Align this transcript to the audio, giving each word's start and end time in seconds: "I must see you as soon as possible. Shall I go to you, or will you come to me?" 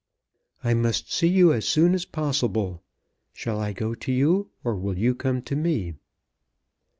"I 0.63 0.73
must 0.73 1.13
see 1.13 1.27
you 1.27 1.53
as 1.53 1.67
soon 1.67 1.93
as 1.93 2.05
possible. 2.05 2.81
Shall 3.33 3.59
I 3.59 3.71
go 3.71 3.93
to 3.93 4.11
you, 4.11 4.49
or 4.63 4.75
will 4.75 4.97
you 4.97 5.13
come 5.13 5.43
to 5.43 5.55
me?" 5.55 5.93